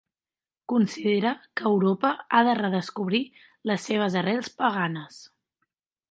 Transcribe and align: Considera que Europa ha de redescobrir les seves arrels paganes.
Considera 0.71 1.33
que 1.59 1.67
Europa 1.71 2.09
ha 2.33 2.39
de 2.47 2.55
redescobrir 2.61 3.21
les 3.73 3.85
seves 3.91 4.17
arrels 4.23 4.49
paganes. 4.63 5.21